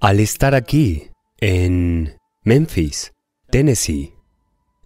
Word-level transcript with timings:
Al 0.00 0.20
estar 0.20 0.54
aquí, 0.54 1.10
en 1.40 2.18
Memphis, 2.44 3.14
Tennessee, 3.50 4.14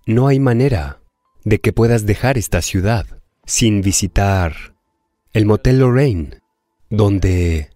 no 0.06 0.26
hay 0.26 0.40
manera 0.40 1.00
de 1.44 1.58
que 1.58 1.74
puedas 1.74 2.06
dejar 2.06 2.38
esta 2.38 2.62
ciudad 2.62 3.04
sin 3.44 3.83
visitar 3.83 4.75
el 5.34 5.44
Motel 5.44 5.80
Lorraine, 5.80 6.38
donde 6.88 7.68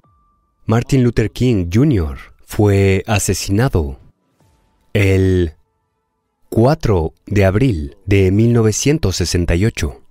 Martin 0.65 1.05
Luther 1.05 1.31
King 1.31 1.69
Jr. 1.71 2.17
fue 2.47 3.03
asesinado 3.07 4.01
el 4.95 5.53
4 6.49 7.13
de 7.27 7.45
abril 7.45 7.99
de 8.07 8.31
1968. 8.31 10.03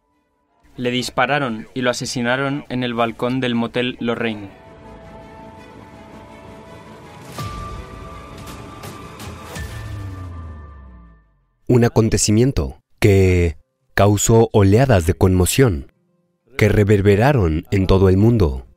Le 0.77 0.91
dispararon 0.91 1.67
y 1.73 1.81
lo 1.81 1.89
asesinaron 1.89 2.65
en 2.69 2.83
el 2.83 2.93
balcón 2.93 3.39
del 3.39 3.55
Motel 3.55 3.97
Lorraine. 3.99 4.64
Un 11.67 11.83
acontecimiento 11.83 12.83
que 12.99 13.57
causó 13.95 14.49
oleadas 14.53 15.07
de 15.07 15.15
conmoción 15.15 15.91
que 16.59 16.69
reverberaron 16.69 17.65
en 17.71 17.87
todo 17.87 18.07
el 18.07 18.17
mundo. 18.17 18.67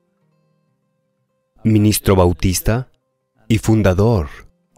Ministro 1.64 2.16
Bautista 2.16 2.90
y 3.46 3.58
fundador 3.58 4.28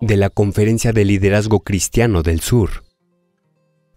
de 0.00 0.16
la 0.16 0.28
Conferencia 0.28 0.92
de 0.92 1.04
Liderazgo 1.04 1.60
Cristiano 1.60 2.22
del 2.22 2.40
Sur. 2.40 2.82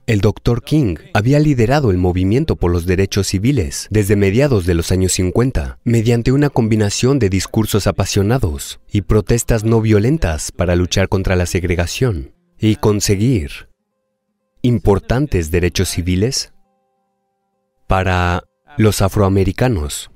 El 0.05 0.21
Dr. 0.21 0.61
King 0.61 0.97
había 1.15 1.39
liderado 1.39 1.89
el 1.89 1.97
movimiento 1.97 2.55
por 2.55 2.71
los 2.71 2.85
derechos 2.85 3.27
civiles 3.27 3.87
desde 3.89 4.15
mediados 4.15 4.67
de 4.67 4.75
los 4.75 4.91
años 4.91 5.13
50, 5.13 5.79
mediante 5.85 6.31
una 6.31 6.51
combinación 6.51 7.17
de 7.17 7.29
discursos 7.29 7.87
apasionados 7.87 8.79
y 8.91 9.01
protestas 9.01 9.63
no 9.63 9.81
violentas 9.81 10.51
para 10.51 10.75
luchar 10.75 11.09
contra 11.09 11.35
la 11.35 11.47
segregación 11.47 12.35
y 12.59 12.75
conseguir 12.75 13.72
importantes 14.63 15.51
derechos 15.51 15.89
civiles 15.89 16.53
para 17.85 18.45
los 18.77 19.01
afroamericanos. 19.01 20.09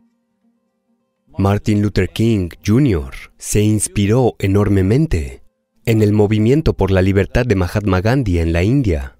Martin 1.37 1.81
Luther 1.81 2.09
King 2.09 2.49
Jr. 2.65 3.13
se 3.37 3.61
inspiró 3.61 4.35
enormemente 4.39 5.43
en 5.85 6.01
el 6.01 6.13
movimiento 6.13 6.73
por 6.73 6.91
la 6.91 7.01
libertad 7.01 7.45
de 7.45 7.55
Mahatma 7.55 8.01
Gandhi 8.01 8.39
en 8.39 8.53
la 8.53 8.63
India, 8.63 9.19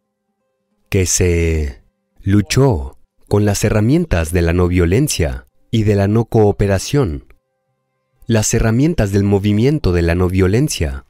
que 0.90 1.06
se 1.06 1.84
luchó 2.22 2.98
con 3.28 3.44
las 3.44 3.66
herramientas 3.66 4.32
de 4.32 4.42
la 4.42 4.54
no 4.54 4.70
violencia 4.70 5.46
y 5.72 5.84
de 5.84 5.96
la 5.96 6.08
no 6.08 6.26
cooperación, 6.26 7.34
las 8.28 8.54
herramientas 8.54 9.12
del 9.12 9.24
movimiento 9.24 9.92
de 9.92 10.04
la 10.04 10.16
no 10.16 10.30
violencia, 10.30 11.06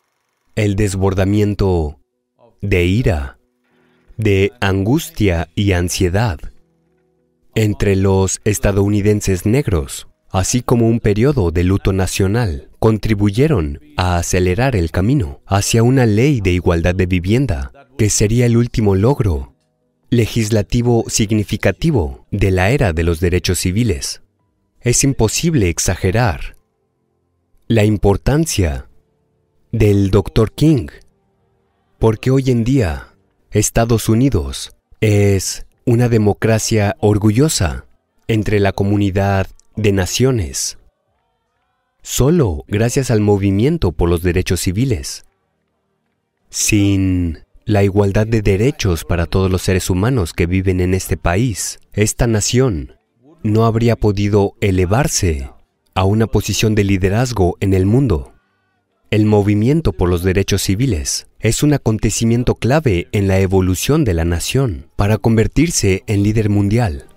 el 0.56 0.76
desbordamiento 0.76 2.00
de 2.62 2.86
ira, 2.86 3.37
de 4.18 4.52
angustia 4.60 5.50
y 5.56 5.72
ansiedad 5.74 6.40
entre 7.58 7.96
los 7.96 8.40
estadounidenses 8.44 9.48
negros, 9.48 10.08
así 10.30 10.62
como 10.62 10.88
un 10.88 11.00
periodo 11.00 11.50
de 11.50 11.64
luto 11.64 11.92
nacional, 11.92 12.70
contribuyeron 12.78 13.80
a 13.98 14.18
acelerar 14.18 14.76
el 14.76 14.92
camino 14.92 15.42
hacia 15.48 15.82
una 15.82 16.06
ley 16.06 16.40
de 16.40 16.52
igualdad 16.52 16.94
de 16.94 17.08
vivienda, 17.08 17.72
que 17.98 18.12
sería 18.12 18.46
el 18.46 18.58
último 18.58 18.94
logro 18.94 19.56
legislativo 20.12 21.06
significativo 21.08 22.28
de 22.30 22.52
la 22.52 22.70
era 22.70 22.94
de 22.94 23.04
los 23.04 23.20
derechos 23.20 23.58
civiles. 23.60 24.22
Es 24.80 25.04
imposible 25.04 25.70
exagerar 25.70 26.58
la 27.68 27.86
importancia 27.86 28.88
del 29.72 30.12
Dr. 30.12 30.54
King, 30.54 30.88
porque 31.98 32.30
hoy 32.30 32.52
en 32.52 32.64
día 32.64 33.17
Estados 33.52 34.10
Unidos 34.10 34.76
es 35.00 35.66
una 35.86 36.10
democracia 36.10 36.98
orgullosa 37.00 37.86
entre 38.28 38.60
la 38.60 38.74
comunidad 38.74 39.48
de 39.78 39.94
naciones, 39.94 40.78
solo 42.02 42.66
gracias 42.68 43.10
al 43.10 43.22
movimiento 43.22 43.94
por 43.94 44.10
los 44.10 44.22
derechos 44.22 44.60
civiles. 44.60 45.26
Sin 46.50 47.46
la 47.64 47.84
igualdad 47.84 48.28
de 48.28 48.42
derechos 48.42 49.06
para 49.06 49.26
todos 49.28 49.50
los 49.50 49.62
seres 49.62 49.90
humanos 49.90 50.34
que 50.34 50.46
viven 50.46 50.82
en 50.82 50.94
este 50.94 51.16
país, 51.16 51.80
esta 51.94 52.28
nación 52.28 52.98
no 53.44 53.66
habría 53.66 53.96
podido 53.96 54.56
elevarse 54.60 55.50
a 55.94 56.04
una 56.04 56.28
posición 56.28 56.76
de 56.76 56.84
liderazgo 56.84 57.56
en 57.62 57.74
el 57.74 57.86
mundo. 57.86 58.34
El 59.10 59.26
movimiento 59.26 59.94
por 59.94 60.10
los 60.10 60.22
derechos 60.22 60.64
civiles 60.64 61.28
es 61.40 61.64
un 61.64 61.74
acontecimiento 61.74 62.56
clave 62.56 63.08
en 63.14 63.30
la 63.30 63.40
evolución 63.40 64.04
de 64.04 64.14
la 64.14 64.26
nación 64.26 64.88
para 64.98 65.18
convertirse 65.18 66.04
en 66.08 66.24
líder 66.24 66.50
mundial. 66.50 67.08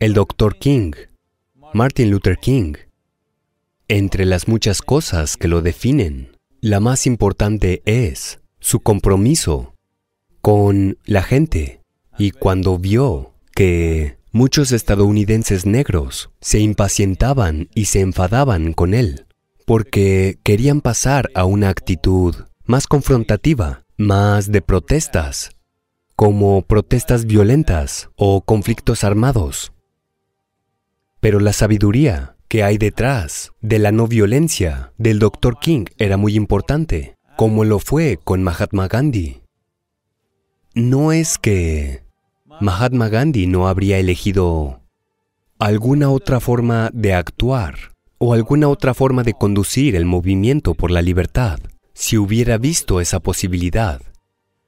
El 0.00 0.12
Dr. 0.12 0.56
King, 0.56 0.90
Martin 1.72 2.10
Luther 2.10 2.36
King, 2.38 2.72
entre 3.86 4.24
las 4.24 4.48
muchas 4.48 4.82
cosas 4.82 5.36
que 5.36 5.46
lo 5.46 5.62
definen, 5.62 6.36
la 6.60 6.80
más 6.80 7.06
importante 7.06 7.82
es 7.84 8.40
su 8.58 8.80
compromiso 8.80 9.74
con 10.40 10.98
la 11.04 11.22
gente 11.22 11.80
y 12.18 12.32
cuando 12.32 12.76
vio 12.76 13.34
que 13.54 14.19
muchos 14.32 14.72
estadounidenses 14.72 15.66
negros 15.66 16.30
se 16.40 16.60
impacientaban 16.60 17.68
y 17.74 17.86
se 17.86 18.00
enfadaban 18.00 18.72
con 18.72 18.94
él 18.94 19.26
porque 19.70 20.40
querían 20.42 20.80
pasar 20.80 21.30
a 21.36 21.44
una 21.44 21.68
actitud 21.68 22.34
más 22.64 22.88
confrontativa, 22.88 23.84
más 23.96 24.50
de 24.50 24.62
protestas, 24.62 25.50
como 26.16 26.62
protestas 26.62 27.24
violentas 27.24 28.10
o 28.16 28.40
conflictos 28.40 29.04
armados. 29.04 29.72
Pero 31.20 31.38
la 31.38 31.52
sabiduría 31.52 32.34
que 32.48 32.64
hay 32.64 32.78
detrás 32.78 33.52
de 33.60 33.78
la 33.78 33.92
no 33.92 34.08
violencia 34.08 34.92
del 34.98 35.20
Dr. 35.20 35.60
King 35.60 35.84
era 35.98 36.16
muy 36.16 36.34
importante, 36.34 37.14
como 37.36 37.62
lo 37.62 37.78
fue 37.78 38.18
con 38.22 38.42
Mahatma 38.42 38.88
Gandhi. 38.88 39.42
No 40.74 41.12
es 41.12 41.38
que 41.38 42.02
Mahatma 42.60 43.08
Gandhi 43.08 43.46
no 43.46 43.68
habría 43.68 43.98
elegido 43.98 44.82
alguna 45.58 46.10
otra 46.10 46.40
forma 46.40 46.90
de 46.92 47.14
actuar 47.14 47.92
o 48.18 48.34
alguna 48.34 48.68
otra 48.68 48.92
forma 48.92 49.22
de 49.22 49.32
conducir 49.32 49.96
el 49.96 50.04
movimiento 50.04 50.74
por 50.74 50.90
la 50.90 51.00
libertad, 51.00 51.58
si 51.94 52.18
hubiera 52.18 52.58
visto 52.58 53.00
esa 53.00 53.20
posibilidad. 53.20 54.02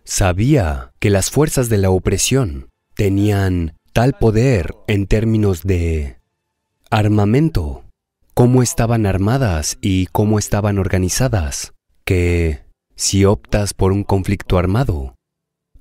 Sabía 0.04 0.92
que 1.00 1.10
las 1.10 1.30
fuerzas 1.30 1.68
de 1.68 1.76
la 1.76 1.90
opresión 1.90 2.70
tenían 2.94 3.76
tal 3.92 4.14
poder 4.14 4.74
en 4.86 5.06
términos 5.06 5.62
de 5.62 6.16
armamento, 6.90 7.84
cómo 8.32 8.62
estaban 8.62 9.04
armadas 9.04 9.76
y 9.82 10.06
cómo 10.06 10.38
estaban 10.38 10.78
organizadas, 10.78 11.74
que 12.06 12.60
si 12.96 13.26
optas 13.26 13.74
por 13.74 13.92
un 13.92 14.02
conflicto 14.02 14.56
armado, 14.56 15.14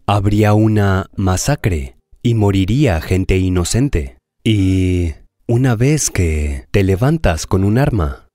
habría 0.05 0.53
una 0.53 1.05
masacre 1.15 1.95
y 2.21 2.33
moriría 2.33 3.01
gente 3.01 3.37
inocente. 3.37 4.17
Y 4.43 5.13
una 5.47 5.75
vez 5.75 6.09
que 6.09 6.65
te 6.71 6.83
levantas 6.83 7.45
con 7.45 7.63
un 7.63 7.77
arma, 7.77 8.27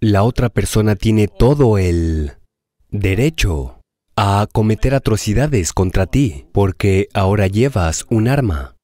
la 0.00 0.22
otra 0.22 0.48
persona 0.48 0.96
tiene 0.96 1.28
todo 1.28 1.78
el 1.78 2.32
derecho 2.90 3.80
a 4.16 4.46
cometer 4.52 4.94
atrocidades 4.94 5.72
contra 5.72 6.06
ti 6.06 6.46
porque 6.52 7.08
ahora 7.14 7.46
llevas 7.46 8.06
un 8.10 8.28
arma. 8.28 8.76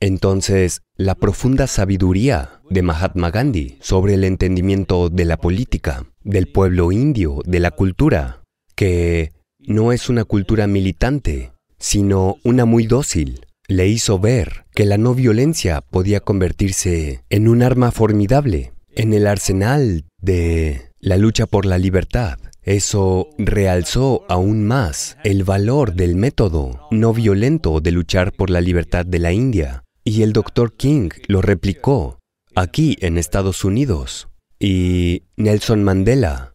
Entonces, 0.00 0.82
la 0.96 1.16
profunda 1.16 1.66
sabiduría 1.66 2.60
de 2.70 2.82
Mahatma 2.82 3.30
Gandhi 3.30 3.78
sobre 3.80 4.14
el 4.14 4.24
entendimiento 4.24 5.08
de 5.08 5.24
la 5.24 5.36
política, 5.36 6.06
del 6.22 6.46
pueblo 6.46 6.92
indio, 6.92 7.40
de 7.44 7.58
la 7.58 7.72
cultura, 7.72 8.42
que 8.76 9.32
no 9.58 9.92
es 9.92 10.08
una 10.08 10.24
cultura 10.24 10.66
militante, 10.66 11.52
sino 11.78 12.36
una 12.44 12.64
muy 12.64 12.86
dócil, 12.86 13.46
le 13.68 13.86
hizo 13.88 14.18
ver 14.18 14.64
que 14.74 14.84
la 14.84 14.98
no 14.98 15.14
violencia 15.14 15.80
podía 15.82 16.20
convertirse 16.20 17.22
en 17.28 17.48
un 17.48 17.62
arma 17.62 17.90
formidable 17.90 18.72
en 18.94 19.12
el 19.12 19.26
arsenal 19.26 20.04
de 20.20 20.90
la 21.00 21.16
lucha 21.16 21.46
por 21.46 21.66
la 21.66 21.78
libertad. 21.78 22.38
Eso 22.62 23.30
realzó 23.38 24.24
aún 24.28 24.66
más 24.66 25.16
el 25.24 25.44
valor 25.44 25.94
del 25.94 26.16
método 26.16 26.86
no 26.90 27.12
violento 27.12 27.80
de 27.80 27.92
luchar 27.92 28.32
por 28.32 28.50
la 28.50 28.60
libertad 28.60 29.06
de 29.06 29.18
la 29.18 29.32
India. 29.32 29.84
Y 30.04 30.22
el 30.22 30.32
Dr. 30.32 30.74
King 30.74 31.10
lo 31.28 31.42
replicó 31.42 32.18
aquí 32.54 32.96
en 33.00 33.18
Estados 33.18 33.64
Unidos. 33.64 34.28
Y 34.58 35.22
Nelson 35.36 35.84
Mandela 35.84 36.54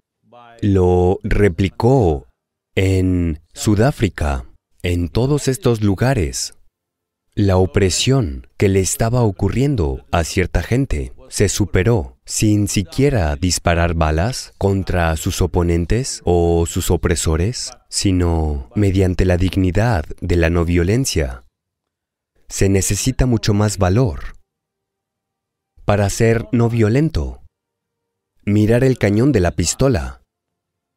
lo 0.61 1.19
replicó 1.23 2.27
en 2.75 3.39
Sudáfrica. 3.53 4.45
En 4.85 5.07
todos 5.07 5.47
estos 5.47 5.81
lugares 5.81 6.55
la 7.35 7.55
opresión 7.55 8.47
que 8.57 8.67
le 8.67 8.81
estaba 8.81 9.23
ocurriendo 9.23 10.05
a 10.11 10.25
cierta 10.25 10.61
gente 10.61 11.13
se 11.29 11.47
superó 11.47 12.17
sin 12.25 12.67
siquiera 12.67 13.33
disparar 13.37 13.93
balas 13.93 14.51
contra 14.57 15.15
sus 15.15 15.41
oponentes 15.41 16.21
o 16.25 16.65
sus 16.67 16.91
opresores, 16.91 17.71
sino 17.87 18.69
mediante 18.75 19.23
la 19.23 19.37
dignidad 19.37 20.03
de 20.19 20.35
la 20.35 20.49
no 20.49 20.65
violencia. 20.65 21.45
Se 22.49 22.67
necesita 22.67 23.25
mucho 23.25 23.53
más 23.53 23.77
valor 23.77 24.33
para 25.85 26.09
ser 26.09 26.45
no 26.51 26.67
violento. 26.69 27.41
Mirar 28.43 28.83
el 28.83 28.97
cañón 28.97 29.31
de 29.31 29.39
la 29.39 29.51
pistola, 29.51 30.21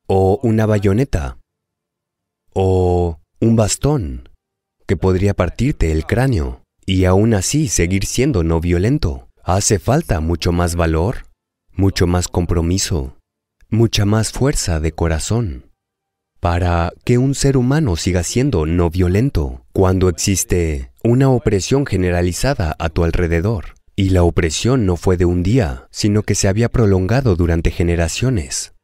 o 0.08 0.40
una 0.42 0.66
bayoneta, 0.66 1.38
o 2.52 3.20
un 3.40 3.56
bastón 3.56 4.28
que 4.86 4.96
podría 4.96 5.34
partirte 5.34 5.92
el 5.92 6.06
cráneo 6.06 6.62
y 6.84 7.04
aún 7.04 7.34
así 7.34 7.68
seguir 7.68 8.06
siendo 8.06 8.42
no 8.42 8.60
violento. 8.60 9.28
Hace 9.42 9.78
falta 9.78 10.20
mucho 10.20 10.52
más 10.52 10.74
valor, 10.74 11.26
mucho 11.72 12.06
más 12.06 12.28
compromiso, 12.28 13.16
mucha 13.70 14.04
más 14.04 14.32
fuerza 14.32 14.80
de 14.80 14.92
corazón 14.92 15.66
para 16.46 16.92
que 17.02 17.18
un 17.18 17.34
ser 17.34 17.56
humano 17.56 17.96
siga 17.96 18.22
siendo 18.22 18.66
no 18.66 18.88
violento 18.88 19.64
cuando 19.72 20.08
existe 20.08 20.92
una 21.02 21.28
opresión 21.28 21.86
generalizada 21.86 22.76
a 22.78 22.88
tu 22.88 23.02
alrededor. 23.02 23.74
Y 23.96 24.10
la 24.10 24.22
opresión 24.22 24.86
no 24.86 24.96
fue 24.96 25.16
de 25.16 25.24
un 25.24 25.42
día, 25.42 25.88
sino 25.90 26.22
que 26.22 26.36
se 26.36 26.46
había 26.46 26.68
prolongado 26.68 27.34
durante 27.34 27.72
generaciones. 27.72 28.75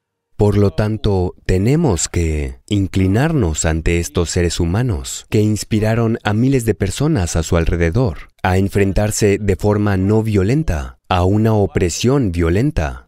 Por 0.43 0.59
lo 0.59 0.73
tanto, 0.73 1.37
tenemos 1.47 2.09
que 2.09 2.57
inclinarnos 2.69 3.65
ante 3.65 4.01
estos 4.01 4.29
seres 4.31 4.59
humanos 4.59 5.25
que 5.31 5.41
inspiraron 5.41 6.19
a 6.25 6.33
miles 6.33 6.65
de 6.65 6.75
personas 6.75 7.37
a 7.37 7.45
su 7.45 7.57
alrededor 7.57 8.31
a 8.43 8.59
enfrentarse 8.59 9.39
de 9.39 9.55
forma 9.55 9.97
no 9.97 10.25
violenta 10.25 10.99
a 11.09 11.25
una 11.25 11.55
opresión 11.55 12.33
violenta, 12.33 13.07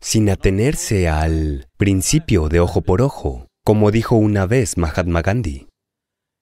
sin 0.00 0.30
atenerse 0.30 1.06
al 1.06 1.68
principio 1.76 2.48
de 2.48 2.60
ojo 2.60 2.80
por 2.80 3.02
ojo, 3.02 3.48
como 3.62 3.90
dijo 3.90 4.16
una 4.16 4.46
vez 4.46 4.78
Mahatma 4.78 5.20
Gandhi. 5.20 5.68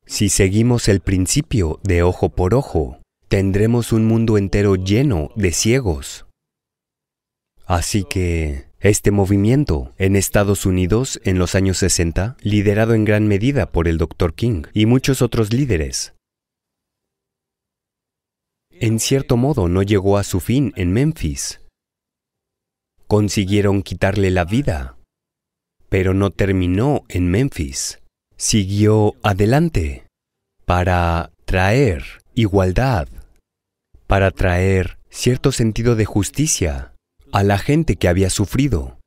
Si 0.06 0.29
seguimos 0.29 0.87
el 0.87 1.00
principio 1.00 1.81
de 1.83 2.05
ojo 2.05 2.29
por 2.29 2.55
ojo, 2.55 3.00
tendremos 3.27 3.91
un 3.91 4.05
mundo 4.05 4.39
entero 4.39 4.77
lleno 4.77 5.31
de 5.35 5.50
ciegos. 5.50 6.27
Así 7.67 8.05
que 8.05 8.71
este 8.90 9.11
movimiento 9.11 9.93
en 9.96 10.17
Estados 10.17 10.67
Unidos 10.67 11.20
en 11.25 11.38
los 11.38 11.55
años 11.55 11.79
60, 11.79 12.37
liderado 12.43 12.94
en 12.94 13.05
gran 13.05 13.29
medida 13.29 13.70
por 13.70 13.87
el 13.87 13.99
Dr. 13.99 14.34
King 14.34 14.64
y 14.75 14.87
muchos 14.87 15.23
otros 15.23 15.52
líderes, 15.52 16.14
en 18.82 18.99
cierto 18.99 19.37
modo 19.37 19.69
no 19.69 19.82
llegó 19.82 20.19
a 20.19 20.25
su 20.25 20.40
fin 20.40 20.73
en 20.75 20.93
Memphis. 20.93 21.61
Consiguieron 23.06 23.82
quitarle 23.82 24.32
la 24.32 24.44
vida, 24.44 24.96
pero 25.88 26.14
no 26.14 26.31
terminó 26.31 27.05
en 27.08 27.31
Memphis. 27.31 28.00
Siguió 28.37 29.14
adelante 29.23 30.08
para 30.64 31.31
traer 31.44 32.02
igualdad, 32.34 33.06
para 34.08 34.32
traer 34.32 34.99
cierto 35.11 35.52
sentido 35.52 35.94
de 35.94 36.05
justicia 36.05 36.92
a 37.32 37.43
la 37.43 37.58
gente 37.58 37.96
que 37.96 38.08
había 38.08 38.31
sufrido 38.31 38.99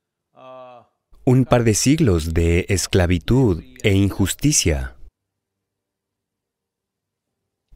un 1.28 1.44
par 1.44 1.64
de 1.64 1.74
siglos 1.74 2.34
de 2.34 2.66
esclavitud 2.68 3.64
e 3.82 3.94
injusticia. 3.94 4.94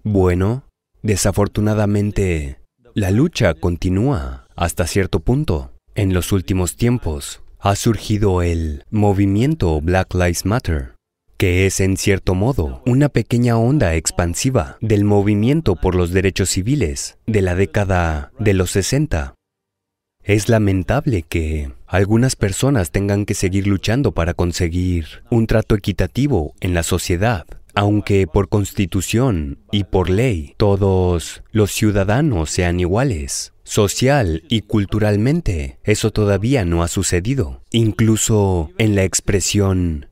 Bueno, 0.04 0.62
desafortunadamente, 1.02 2.60
la 2.94 3.10
lucha 3.10 3.54
continúa 3.54 4.46
hasta 4.54 4.86
cierto 4.86 5.18
punto. 5.18 5.72
En 5.96 6.14
los 6.14 6.30
últimos 6.30 6.76
tiempos 6.76 7.42
ha 7.58 7.74
surgido 7.74 8.42
el 8.42 8.84
movimiento 8.90 9.80
Black 9.80 10.14
Lives 10.14 10.46
Matter, 10.46 10.94
que 11.36 11.66
es 11.66 11.80
en 11.80 11.96
cierto 11.96 12.36
modo 12.36 12.82
una 12.86 13.08
pequeña 13.08 13.58
onda 13.58 13.96
expansiva 13.96 14.78
del 14.80 15.02
movimiento 15.02 15.74
por 15.74 15.96
los 15.96 16.12
derechos 16.12 16.50
civiles 16.50 17.18
de 17.26 17.42
la 17.42 17.56
década 17.56 18.30
de 18.38 18.54
los 18.54 18.70
60 18.70 19.34
es 20.22 20.48
lamentable 20.48 21.22
que 21.22 21.72
algunas 21.86 22.36
personas 22.36 22.90
tengan 22.90 23.26
que 23.26 23.34
seguir 23.34 23.66
luchando 23.66 24.12
para 24.12 24.34
conseguir 24.34 25.24
un 25.30 25.46
trato 25.46 25.74
equitativo 25.74 26.54
en 26.60 26.74
la 26.74 26.82
sociedad, 26.82 27.46
aunque 27.74 28.26
por 28.26 28.48
constitución 28.48 29.58
y 29.72 29.84
por 29.84 30.10
ley 30.10 30.54
todos 30.56 31.42
los 31.50 31.72
ciudadanos 31.72 32.50
sean 32.50 32.80
iguales. 32.80 33.52
Social 33.64 34.42
y 34.48 34.62
culturalmente, 34.62 35.78
eso 35.84 36.10
todavía 36.10 36.64
no 36.64 36.82
ha 36.82 36.88
sucedido. 36.88 37.62
Incluso 37.70 38.70
en 38.78 38.94
la 38.96 39.04
expresión 39.04 40.10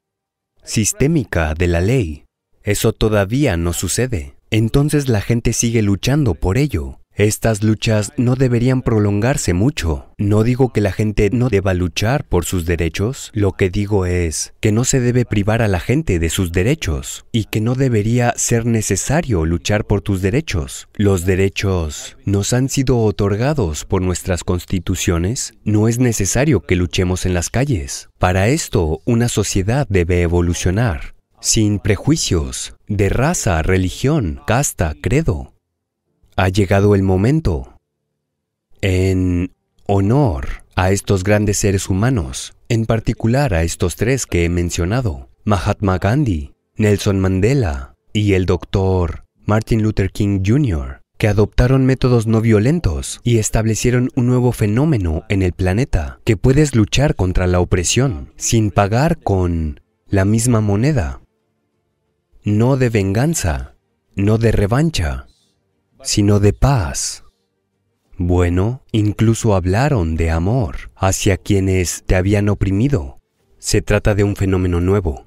sistémica 0.63 1.55
de 1.55 1.67
la 1.67 1.81
ley, 1.81 2.25
eso 2.63 2.93
todavía 2.93 3.57
no 3.57 3.73
sucede. 3.73 4.37
Entonces 4.51 5.09
la 5.09 5.21
gente 5.21 5.53
sigue 5.53 5.83
luchando 5.83 6.35
por 6.35 6.57
ello 6.57 6.98
estas 7.19 7.65
luchas 7.65 8.12
no 8.17 8.37
deberían 8.37 8.82
prolongarse 8.82 9.53
mucho. 9.53 10.15
No 10.19 10.44
digo 10.44 10.73
que 10.73 10.81
la 10.81 10.93
gente 10.93 11.31
no 11.32 11.49
deba 11.49 11.75
luchar 11.75 12.25
por 12.25 12.44
sus 12.44 12.65
derechos, 12.65 13.32
lo 13.35 13.53
que 13.53 13.70
digo 13.70 14.06
es 14.06 14.55
que 14.61 14.70
no 14.70 14.85
se 14.85 15.00
debe 15.00 15.25
privar 15.25 15.61
a 15.61 15.67
la 15.67 15.81
gente 15.81 16.20
de 16.20 16.31
sus 16.31 16.53
derechos 16.53 17.26
y 17.32 17.47
que 17.47 17.61
no 17.61 17.75
debería 17.75 18.35
ser 18.37 18.67
necesario 18.67 19.44
luchar 19.44 19.85
por 19.85 20.00
tus 20.00 20.23
derechos. 20.23 20.87
Los 20.94 21.25
derechos 21.25 22.17
nos 22.25 22.53
han 22.53 22.69
sido 22.69 22.99
otorgados 22.99 23.85
por 23.85 24.00
nuestras 24.00 24.44
constituciones, 24.44 25.55
no 25.64 25.88
es 25.88 25.99
necesario 25.99 26.61
que 26.61 26.76
luchemos 26.76 27.26
en 27.26 27.35
las 27.35 27.50
calles. 27.50 28.11
Para 28.19 28.47
esto, 28.47 29.00
una 29.06 29.29
sociedad 29.29 29.88
debe 29.91 30.23
evolucionar, 30.23 31.17
sin 31.41 31.81
prejuicios 31.81 32.76
de 32.87 33.09
raza, 33.09 33.61
religión, 33.62 34.41
casta, 34.47 34.94
credo 35.03 35.58
ha 36.38 36.49
llegado 36.50 36.94
el 36.94 37.02
momento. 37.02 37.75
En 38.81 39.50
honor 39.87 40.62
a 40.76 40.93
estos 40.93 41.25
grandes 41.25 41.58
seres 41.58 41.88
humanos, 41.88 42.55
en 42.69 42.87
particular 42.87 43.55
a 43.55 43.64
estos 43.64 43.96
tres 43.96 44.25
que 44.25 44.44
he 44.44 44.49
mencionado, 44.49 45.31
Mahatma 45.44 45.99
Gandhi, 45.99 46.55
Nelson 46.76 47.19
Mandela 47.19 47.96
y 48.12 48.35
el 48.35 48.46
doctor 48.46 49.25
Martin 49.46 49.82
Luther 49.82 50.12
King 50.12 50.43
Jr., 50.46 51.02
que 51.17 51.26
adoptaron 51.26 51.85
métodos 51.85 52.29
no 52.29 52.40
violentos 52.40 53.20
y 53.25 53.38
establecieron 53.38 54.11
un 54.14 54.29
nuevo 54.29 54.52
fenómeno 54.52 55.25
en 55.29 55.43
el 55.43 55.52
planeta, 55.52 56.20
que 56.25 56.37
puedes 56.37 56.76
luchar 56.76 57.16
contra 57.16 57.49
la 57.49 57.59
opresión 57.59 58.33
sin 58.37 58.71
pagar 58.71 59.18
con 59.18 59.80
la 60.07 60.25
misma 60.25 60.61
moneda. 60.61 61.21
No 62.45 62.76
de 62.76 62.90
venganza, 62.90 63.75
no 64.14 64.38
de 64.38 64.52
revancha, 64.52 65.26
sino 66.02 66.40
de 66.40 66.52
paz. 66.52 67.25
Bueno, 68.17 68.83
incluso 68.90 69.55
hablaron 69.55 70.17
de 70.17 70.31
amor 70.31 70.90
hacia 70.97 71.37
quienes 71.37 72.02
te 72.05 72.17
habían 72.17 72.49
oprimido. 72.49 73.21
Se 73.59 73.83
trata 73.83 74.14
de 74.14 74.25
un 74.25 74.35
fenómeno 74.35 74.81
nuevo. 74.81 75.26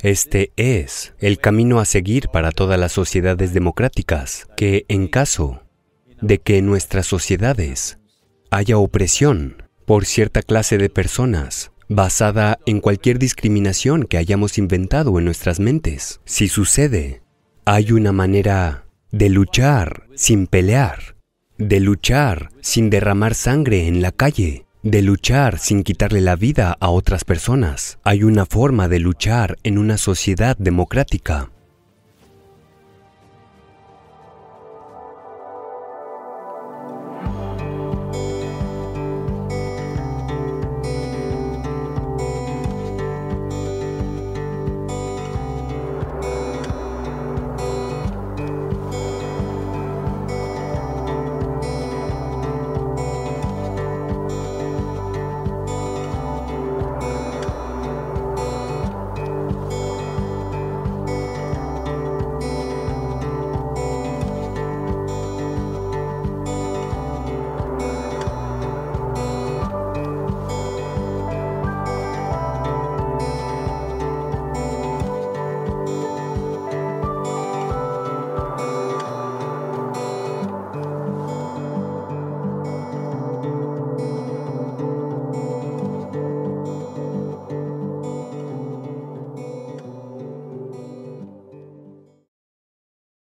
Este 0.00 0.52
es 0.56 1.14
el 1.18 1.38
camino 1.38 1.80
a 1.80 1.84
seguir 1.84 2.28
para 2.28 2.50
todas 2.50 2.78
las 2.78 2.92
sociedades 2.92 3.54
democráticas, 3.54 4.46
que 4.56 4.84
en 4.88 5.06
caso 5.06 5.62
de 6.20 6.38
que 6.38 6.58
en 6.58 6.66
nuestras 6.66 7.06
sociedades 7.06 7.98
haya 8.50 8.78
opresión 8.78 9.62
por 9.86 10.04
cierta 10.04 10.42
clase 10.42 10.78
de 10.78 10.90
personas, 10.90 11.72
basada 11.88 12.58
en 12.66 12.80
cualquier 12.80 13.18
discriminación 13.18 14.04
que 14.04 14.18
hayamos 14.18 14.58
inventado 14.58 15.18
en 15.18 15.24
nuestras 15.24 15.60
mentes, 15.60 16.20
si 16.24 16.48
sucede, 16.48 17.22
hay 17.64 17.92
una 17.92 18.12
manera 18.12 18.83
de 19.14 19.28
luchar 19.28 20.08
sin 20.16 20.48
pelear, 20.48 21.14
de 21.56 21.78
luchar 21.78 22.50
sin 22.60 22.90
derramar 22.90 23.36
sangre 23.36 23.86
en 23.86 24.02
la 24.02 24.10
calle, 24.10 24.66
de 24.82 25.02
luchar 25.02 25.60
sin 25.60 25.84
quitarle 25.84 26.20
la 26.20 26.34
vida 26.34 26.76
a 26.80 26.90
otras 26.90 27.22
personas. 27.22 28.00
Hay 28.02 28.24
una 28.24 28.44
forma 28.44 28.88
de 28.88 28.98
luchar 28.98 29.56
en 29.62 29.78
una 29.78 29.98
sociedad 29.98 30.56
democrática. 30.58 31.52